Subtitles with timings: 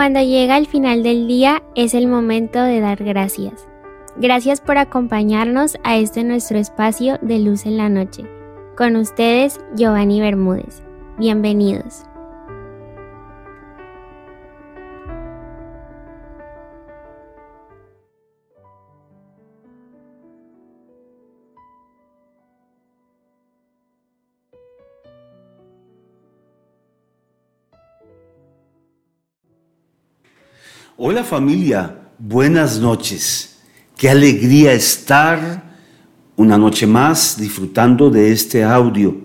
[0.00, 3.68] Cuando llega el final del día es el momento de dar gracias.
[4.16, 8.24] Gracias por acompañarnos a este nuestro espacio de luz en la noche.
[8.78, 10.82] Con ustedes, Giovanni Bermúdez.
[11.18, 12.04] Bienvenidos.
[31.02, 33.56] Hola familia, buenas noches.
[33.96, 35.64] Qué alegría estar
[36.36, 39.16] una noche más disfrutando de este audio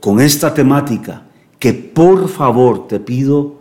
[0.00, 1.26] con esta temática
[1.58, 3.60] que por favor te pido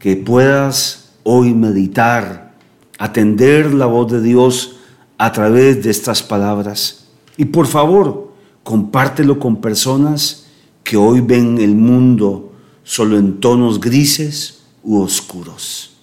[0.00, 2.56] que puedas hoy meditar,
[2.98, 4.80] atender la voz de Dios
[5.16, 7.06] a través de estas palabras.
[7.36, 8.32] Y por favor,
[8.64, 10.46] compártelo con personas
[10.82, 12.52] que hoy ven el mundo
[12.82, 15.93] solo en tonos grises u oscuros.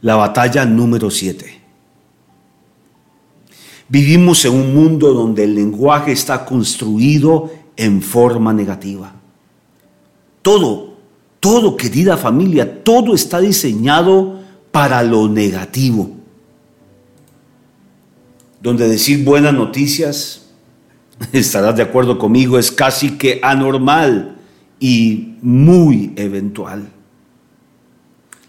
[0.00, 1.58] La batalla número 7.
[3.88, 9.12] Vivimos en un mundo donde el lenguaje está construido en forma negativa.
[10.42, 10.94] Todo,
[11.40, 16.10] todo, querida familia, todo está diseñado para lo negativo.
[18.60, 20.50] Donde decir buenas noticias,
[21.32, 24.36] estarás de acuerdo conmigo, es casi que anormal
[24.78, 26.88] y muy eventual.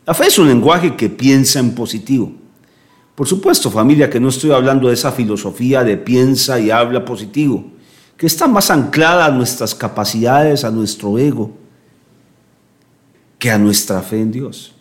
[0.10, 2.32] La fe es un lenguaje que piensa en positivo.
[3.14, 7.64] Por supuesto, familia, que no estoy hablando de esa filosofía de piensa y habla positivo,
[8.18, 11.52] que está más anclada a nuestras capacidades, a nuestro ego,
[13.38, 14.74] que a nuestra fe en Dios.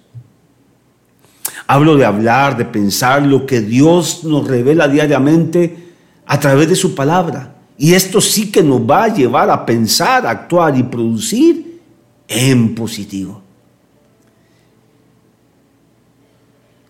[1.66, 5.92] Hablo de hablar, de pensar lo que Dios nos revela diariamente
[6.24, 7.54] a través de su palabra.
[7.76, 11.82] Y esto sí que nos va a llevar a pensar, actuar y producir
[12.28, 13.42] en positivo.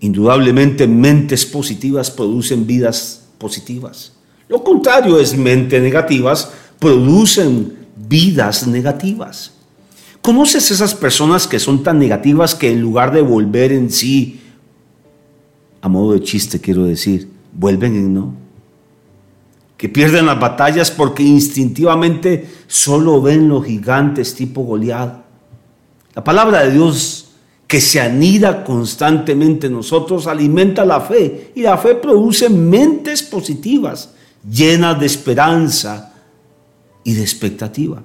[0.00, 4.12] Indudablemente mentes positivas producen vidas positivas.
[4.48, 9.52] Lo contrario es mentes negativas producen vidas negativas.
[10.22, 14.40] ¿Conoces esas personas que son tan negativas que en lugar de volver en sí,
[15.80, 18.34] a modo de chiste quiero decir, vuelven en no?
[19.76, 25.24] Que pierden las batallas porque instintivamente solo ven los gigantes tipo Goliat.
[26.14, 27.27] La palabra de Dios
[27.68, 34.14] que se anida constantemente en nosotros, alimenta la fe y la fe produce mentes positivas,
[34.50, 36.14] llenas de esperanza
[37.04, 38.02] y de expectativa.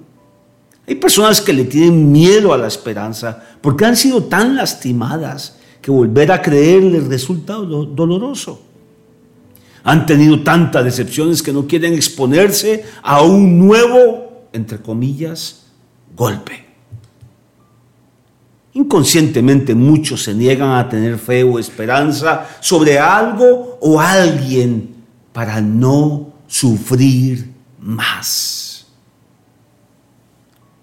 [0.85, 5.91] Hay personas que le tienen miedo a la esperanza porque han sido tan lastimadas que
[5.91, 8.62] volver a creer les resulta doloroso.
[9.85, 15.68] Han tenido tantas decepciones que no quieren exponerse a un nuevo, entre comillas,
[16.16, 16.62] golpe.
[18.75, 24.95] Inconscientemente muchos se niegan a tener fe o esperanza sobre algo o alguien
[25.31, 28.88] para no sufrir más.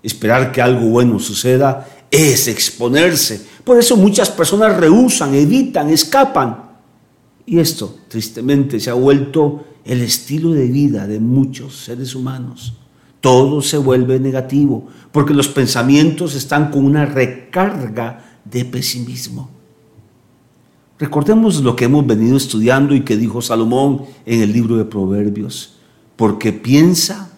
[0.03, 3.45] Esperar que algo bueno suceda es exponerse.
[3.65, 6.71] Por eso muchas personas rehusan, evitan, escapan.
[7.45, 12.80] Y esto, tristemente, se ha vuelto el estilo de vida de muchos seres humanos
[13.21, 19.51] todo se vuelve negativo, porque los pensamientos están con una recarga de pesimismo.
[20.99, 25.79] Recordemos lo que hemos venido estudiando y que dijo Salomón en el libro de Proverbios,
[26.17, 27.31] porque piensa,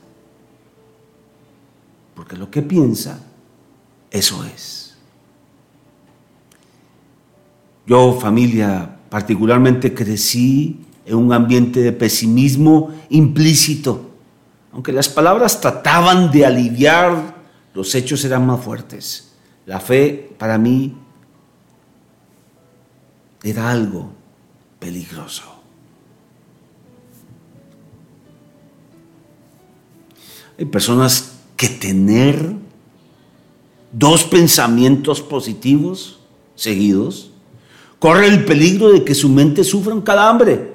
[2.14, 3.24] porque lo que piensa,
[4.10, 4.96] eso es.
[7.86, 14.11] Yo, familia, particularmente crecí en un ambiente de pesimismo implícito
[14.72, 17.34] aunque las palabras trataban de aliviar,
[17.74, 19.32] los hechos eran más fuertes.
[19.66, 20.96] La fe para mí
[23.42, 24.12] era algo
[24.78, 25.44] peligroso.
[30.58, 32.54] Hay personas que tener
[33.92, 36.20] dos pensamientos positivos
[36.54, 37.30] seguidos
[37.98, 40.72] corre el peligro de que su mente sufra un calambre.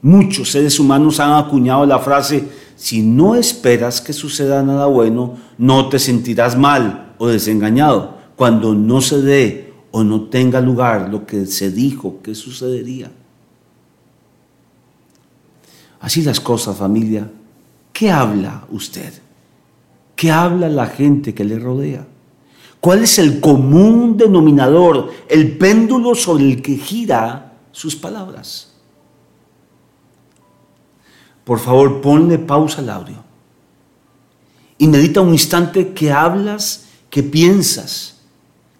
[0.00, 2.48] Muchos seres humanos han acuñado la frase,
[2.78, 9.00] si no esperas que suceda nada bueno, no te sentirás mal o desengañado cuando no
[9.00, 13.10] se dé o no tenga lugar lo que se dijo que sucedería.
[15.98, 17.28] Así las cosas, familia.
[17.92, 19.12] ¿Qué habla usted?
[20.14, 22.06] ¿Qué habla la gente que le rodea?
[22.78, 28.67] ¿Cuál es el común denominador, el péndulo sobre el que gira sus palabras?
[31.48, 33.16] Por favor, ponle pausa al audio
[34.76, 38.18] y medita un instante qué hablas, qué piensas.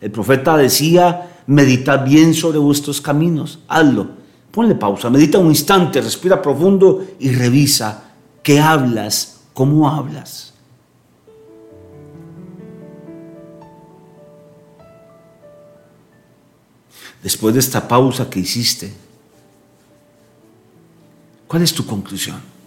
[0.02, 4.08] El profeta decía, meditad bien sobre vuestros caminos, hazlo.
[4.50, 8.02] Ponle pausa, medita un instante, respira profundo y revisa
[8.42, 10.52] qué hablas, cómo hablas.
[17.22, 18.92] Después de esta pausa que hiciste,
[21.46, 22.57] ¿cuál es tu conclusión?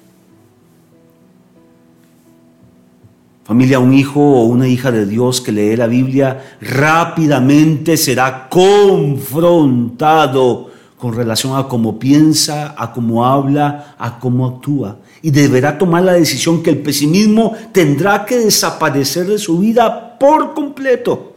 [3.44, 10.70] Familia, un hijo o una hija de Dios que lee la Biblia rápidamente será confrontado
[10.96, 15.00] con relación a cómo piensa, a cómo habla, a cómo actúa.
[15.24, 20.54] Y deberá tomar la decisión que el pesimismo tendrá que desaparecer de su vida por
[20.54, 21.34] completo.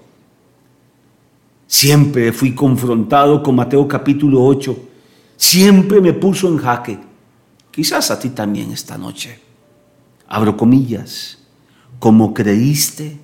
[1.66, 4.76] Siempre fui confrontado con Mateo capítulo 8.
[5.36, 6.98] Siempre me puso en jaque.
[7.70, 9.38] Quizás a ti también esta noche.
[10.28, 11.38] Abro comillas
[11.98, 13.18] como creíste,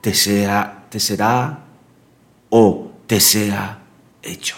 [0.00, 1.64] te, sea, te será
[2.50, 3.82] o te sea
[4.22, 4.56] hecho.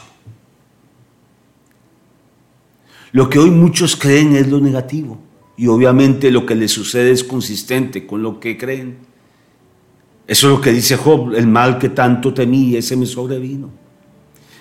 [3.12, 5.18] Lo que hoy muchos creen es lo negativo
[5.56, 8.98] y obviamente lo que les sucede es consistente con lo que creen.
[10.26, 13.70] Eso es lo que dice Job, el mal que tanto temí, ese me sobrevino.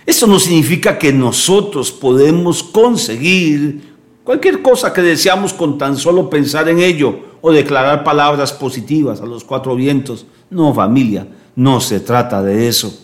[0.05, 6.67] Eso no significa que nosotros podemos conseguir cualquier cosa que deseamos con tan solo pensar
[6.69, 10.25] en ello o declarar palabras positivas a los cuatro vientos.
[10.49, 12.97] No, familia, no se trata de eso.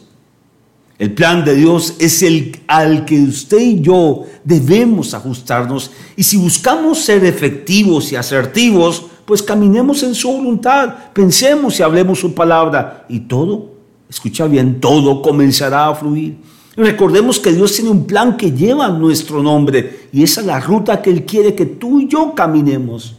[0.97, 6.37] El plan de Dios es el al que usted y yo debemos ajustarnos y si
[6.37, 13.05] buscamos ser efectivos y asertivos, pues caminemos en su voluntad, pensemos y hablemos su palabra
[13.09, 13.73] y todo,
[14.09, 16.37] escucha bien, todo comenzará a fluir.
[16.77, 21.01] Recordemos que Dios tiene un plan que lleva nuestro nombre y esa es la ruta
[21.01, 23.18] que Él quiere que tú y yo caminemos.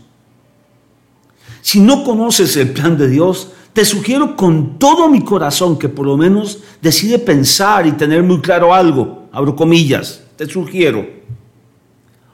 [1.61, 6.07] Si no conoces el plan de Dios, te sugiero con todo mi corazón que por
[6.07, 9.29] lo menos decide pensar y tener muy claro algo.
[9.33, 11.07] Abro comillas, te sugiero.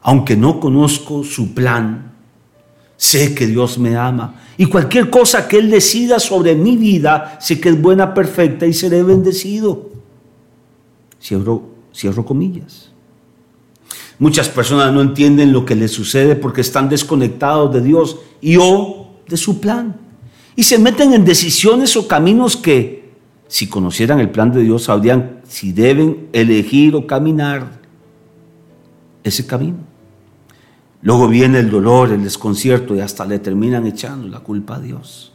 [0.03, 2.13] Aunque no conozco su plan,
[2.97, 4.35] sé que Dios me ama.
[4.57, 8.73] Y cualquier cosa que Él decida sobre mi vida, sé que es buena, perfecta y
[8.73, 9.91] seré bendecido.
[11.21, 11.63] Cierro,
[11.93, 12.91] cierro comillas.
[14.19, 19.06] Muchas personas no entienden lo que les sucede porque están desconectados de Dios y o
[19.29, 19.97] de su plan.
[20.55, 23.13] Y se meten en decisiones o caminos que,
[23.49, 27.81] si conocieran el plan de Dios, sabrían si deben elegir o caminar
[29.23, 29.79] ese camino.
[31.03, 35.33] Luego viene el dolor, el desconcierto y hasta le terminan echando la culpa a Dios.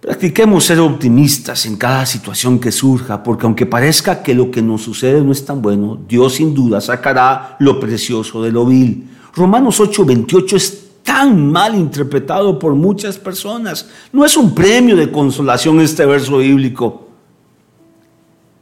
[0.00, 4.80] Practiquemos ser optimistas en cada situación que surja, porque aunque parezca que lo que nos
[4.80, 9.10] sucede no es tan bueno, Dios sin duda sacará lo precioso de lo vil.
[9.34, 13.88] Romanos 8:28 es tan mal interpretado por muchas personas.
[14.12, 17.08] No es un premio de consolación este verso bíblico.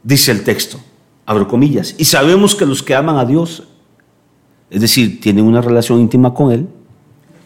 [0.03, 0.79] Dice el texto,
[1.27, 3.65] abro comillas, y sabemos que los que aman a Dios,
[4.71, 6.69] es decir, tienen una relación íntima con Él,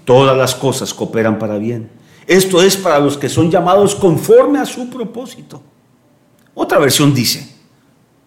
[0.05, 1.91] todas las cosas cooperan para bien.
[2.27, 5.61] Esto es para los que son llamados conforme a su propósito.
[6.55, 7.57] Otra versión dice,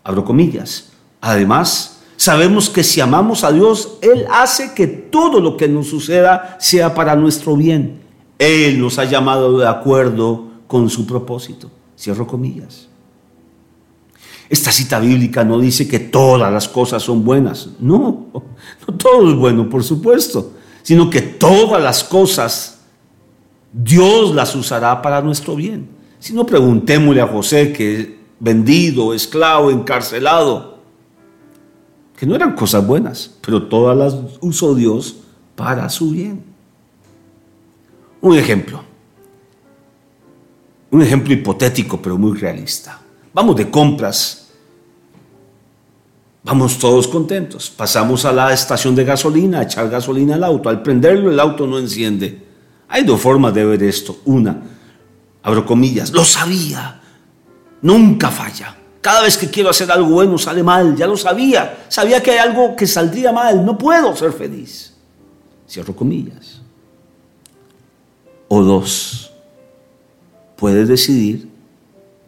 [0.04, 0.90] abro comillas,
[1.22, 6.58] además, Sabemos que si amamos a Dios, Él hace que todo lo que nos suceda
[6.60, 8.02] sea para nuestro bien.
[8.38, 11.72] Él nos ha llamado de acuerdo con su propósito.
[11.98, 12.90] Cierro comillas.
[14.50, 17.70] Esta cita bíblica no dice que todas las cosas son buenas.
[17.80, 20.52] No, no todo es bueno, por supuesto,
[20.84, 22.82] sino que todas las cosas
[23.72, 25.88] Dios las usará para nuestro bien.
[26.20, 30.75] Si no, preguntémosle a José que vendido, esclavo, encarcelado,
[32.16, 35.18] que no eran cosas buenas, pero todas las usó Dios
[35.56, 36.44] para su bien.
[38.22, 38.82] Un ejemplo,
[40.92, 43.00] un ejemplo hipotético, pero muy realista.
[43.34, 44.50] Vamos de compras,
[46.44, 50.82] vamos todos contentos, pasamos a la estación de gasolina a echar gasolina al auto, al
[50.82, 52.44] prenderlo el auto no enciende.
[52.88, 54.20] Hay dos formas de ver esto.
[54.26, 54.62] Una,
[55.44, 57.02] abro comillas, lo sabía,
[57.82, 58.78] nunca falla.
[59.06, 61.86] Cada vez que quiero hacer algo bueno sale mal, ya lo sabía.
[61.90, 64.96] Sabía que hay algo que saldría mal, no puedo ser feliz.
[65.70, 66.60] Cierro comillas.
[68.48, 69.32] O dos,
[70.56, 71.48] puedes decidir,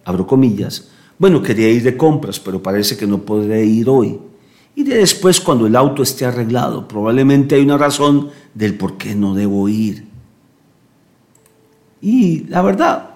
[0.05, 4.19] abro comillas, bueno, quería ir de compras, pero parece que no podré ir hoy.
[4.75, 6.87] Iré después cuando el auto esté arreglado.
[6.87, 10.05] Probablemente hay una razón del por qué no debo ir.
[12.01, 13.15] Y la verdad,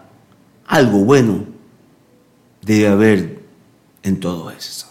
[0.66, 1.46] algo bueno
[2.64, 3.41] debe haber
[4.04, 4.86] en todo esto.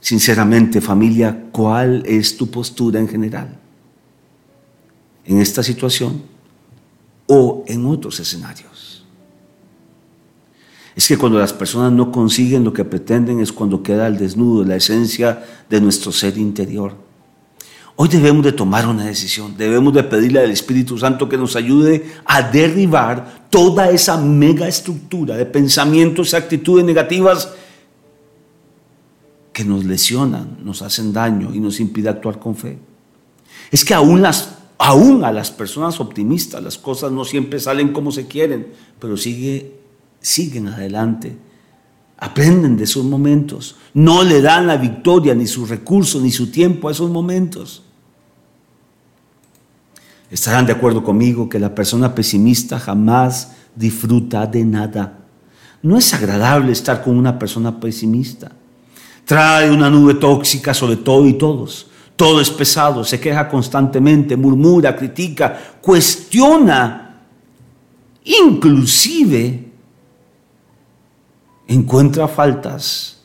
[0.00, 3.58] Sinceramente, familia, ¿cuál es tu postura en general?
[5.24, 6.22] en esta situación
[7.26, 9.04] o en otros escenarios.
[10.94, 14.64] Es que cuando las personas no consiguen lo que pretenden es cuando queda al desnudo
[14.64, 16.94] la esencia de nuestro ser interior.
[17.96, 22.12] Hoy debemos de tomar una decisión, debemos de pedirle al Espíritu Santo que nos ayude
[22.24, 27.54] a derribar toda esa mega estructura de pensamientos actitudes negativas
[29.52, 32.78] que nos lesionan, nos hacen daño y nos impide actuar con fe.
[33.70, 34.24] Es que aún,
[34.76, 39.72] aún a las personas optimistas las cosas no siempre salen como se quieren, pero sigue,
[40.20, 41.36] siguen adelante.
[42.18, 43.76] Aprenden de esos momentos.
[43.92, 47.82] No le dan la victoria, ni sus recursos, ni su tiempo a esos momentos.
[50.30, 55.18] Estarán de acuerdo conmigo que la persona pesimista jamás disfruta de nada.
[55.82, 58.50] No es agradable estar con una persona pesimista.
[59.24, 61.88] Trae una nube tóxica sobre todo y todos.
[62.16, 67.22] Todo es pesado, se queja constantemente, murmura, critica, cuestiona,
[68.24, 69.63] inclusive
[71.66, 73.22] encuentra faltas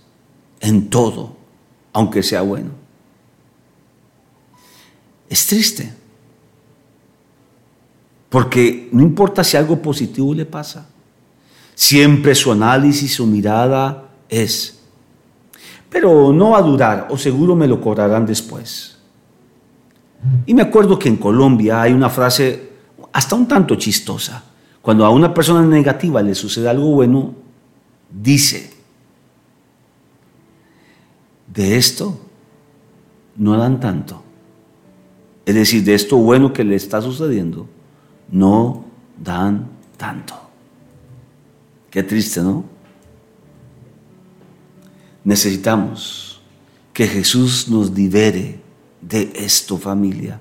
[0.59, 1.35] en todo,
[1.93, 2.71] aunque sea bueno.
[5.29, 5.93] Es triste,
[8.29, 10.87] porque no importa si algo positivo le pasa,
[11.75, 14.79] siempre su análisis, su mirada es
[15.89, 18.97] pero no va a durar o seguro me lo cobrarán después.
[20.45, 22.69] Y me acuerdo que en Colombia hay una frase
[23.11, 24.43] hasta un tanto chistosa.
[24.81, 27.33] Cuando a una persona negativa le sucede algo bueno,
[28.11, 28.71] dice,
[31.53, 32.19] de esto
[33.35, 34.23] no dan tanto.
[35.45, 37.67] Es decir, de esto bueno que le está sucediendo,
[38.31, 38.85] no
[39.17, 40.35] dan tanto.
[41.89, 42.65] Qué triste, ¿no?
[45.23, 46.41] Necesitamos
[46.93, 48.59] que Jesús nos libere
[49.01, 50.39] de esto, familia,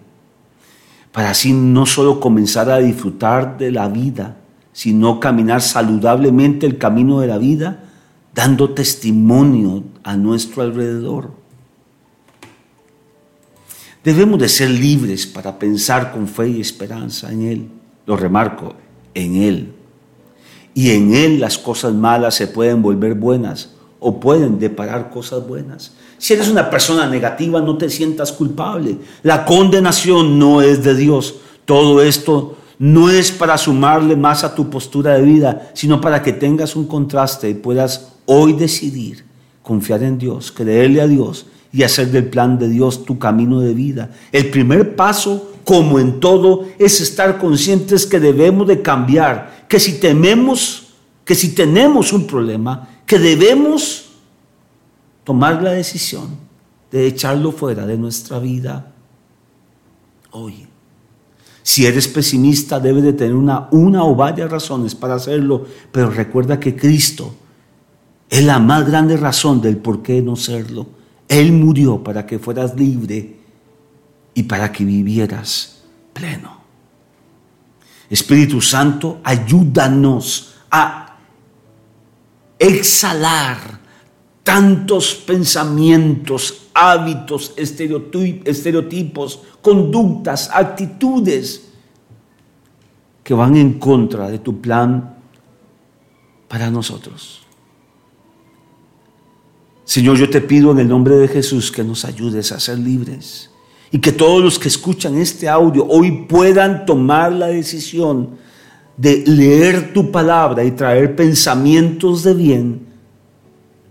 [1.13, 4.38] para así no solo comenzar a disfrutar de la vida,
[4.79, 7.83] sino caminar saludablemente el camino de la vida,
[8.33, 11.33] dando testimonio a nuestro alrededor.
[14.05, 17.69] Debemos de ser libres para pensar con fe y esperanza en Él.
[18.07, 18.77] Lo remarco,
[19.15, 19.73] en Él.
[20.75, 25.95] Y en Él las cosas malas se pueden volver buenas o pueden deparar cosas buenas.
[26.19, 28.97] Si eres una persona negativa, no te sientas culpable.
[29.25, 31.41] La condenación no es de Dios.
[31.65, 36.33] Todo esto no es para sumarle más a tu postura de vida, sino para que
[36.33, 39.25] tengas un contraste y puedas hoy decidir
[39.63, 43.75] confiar en Dios, creerle a Dios y hacer del plan de Dios tu camino de
[43.75, 44.11] vida.
[44.33, 49.99] El primer paso, como en todo, es estar conscientes que debemos de cambiar, que si
[49.99, 50.95] tememos,
[51.25, 54.11] que si tenemos un problema, que debemos
[55.25, 56.29] tomar la decisión
[56.91, 58.93] de echarlo fuera de nuestra vida
[60.31, 60.68] hoy.
[61.69, 66.59] Si eres pesimista, debes de tener una, una o varias razones para hacerlo, pero recuerda
[66.59, 67.35] que Cristo
[68.31, 70.87] es la más grande razón del por qué no serlo.
[71.29, 73.37] Él murió para que fueras libre
[74.33, 75.83] y para que vivieras
[76.15, 76.57] pleno.
[78.09, 81.19] Espíritu Santo, ayúdanos a
[82.59, 83.79] exhalar
[84.49, 91.69] tantos pensamientos, hábitos, estereotipos, conductas, actitudes
[93.23, 95.19] que van en contra de tu plan
[96.49, 97.43] para nosotros.
[99.85, 103.51] Señor, yo te pido en el nombre de Jesús que nos ayudes a ser libres
[103.91, 108.39] y que todos los que escuchan este audio hoy puedan tomar la decisión
[108.97, 112.88] de leer tu palabra y traer pensamientos de bien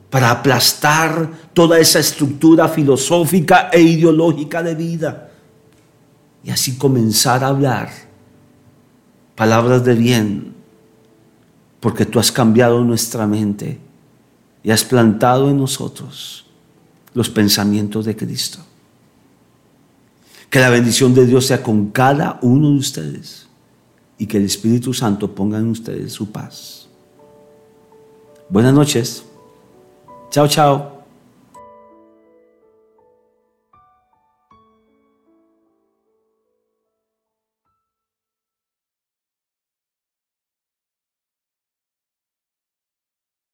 [0.09, 5.31] para aplastar toda esa estructura filosófica e ideológica de vida
[6.43, 7.89] y así comenzar a hablar
[9.35, 10.53] palabras de bien,
[11.79, 13.79] porque tú has cambiado nuestra mente
[14.63, 16.45] y has plantado en nosotros
[17.13, 18.59] los pensamientos de Cristo.
[20.49, 23.47] Que la bendición de Dios sea con cada uno de ustedes
[24.17, 26.87] y que el Espíritu Santo ponga en ustedes su paz.
[28.49, 29.26] Buenas noches.
[30.29, 30.79] 悄悄